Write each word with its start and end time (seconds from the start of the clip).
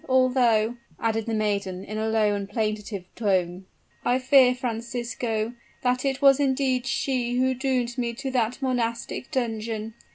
although," 0.09 0.75
added 0.99 1.27
the 1.27 1.33
maiden 1.35 1.83
in 1.85 1.95
a 1.99 2.09
low 2.09 2.33
and 2.33 2.49
plaintive 2.49 3.05
tone, 3.13 3.63
"I 4.03 4.17
fear, 4.17 4.55
Francisco, 4.55 5.53
that 5.83 6.03
it 6.03 6.23
was 6.23 6.39
indeed 6.39 6.87
she 6.87 7.35
who 7.37 7.53
doomed 7.53 7.99
me 7.99 8.13
to 8.15 8.31
that 8.31 8.59
monastic 8.63 9.29
dungeon. 9.29 9.93